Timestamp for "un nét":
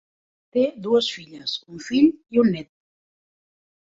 2.45-2.71